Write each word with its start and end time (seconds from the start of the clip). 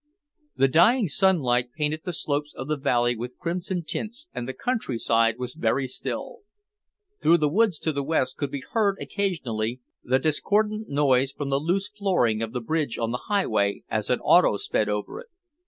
The 0.55 0.67
dying 0.67 1.07
sunlight 1.07 1.73
painted 1.77 2.01
the 2.05 2.11
slopes 2.11 2.55
of 2.55 2.67
the 2.67 2.75
valley 2.75 3.15
with 3.15 3.37
crimson 3.37 3.83
tints 3.83 4.27
and 4.33 4.47
the 4.47 4.53
countryside 4.53 5.35
was 5.37 5.53
very 5.53 5.85
still. 5.87 6.39
Through 7.21 7.37
the 7.37 7.47
woods 7.47 7.77
to 7.81 7.91
the 7.91 8.01
west 8.01 8.35
could 8.35 8.49
be 8.49 8.63
heard 8.71 8.97
occasionally 8.99 9.79
the 10.03 10.17
discordant 10.17 10.89
noise 10.89 11.31
from 11.33 11.49
the 11.51 11.59
loose 11.59 11.87
flooring 11.87 12.41
of 12.41 12.51
the 12.51 12.61
bridge 12.61 12.97
on 12.97 13.11
the 13.11 13.25
highway 13.29 13.83
as 13.89 14.09
an 14.09 14.19
auto 14.21 14.57
sped 14.57 14.89
over 14.89 15.19
it. 15.19 15.27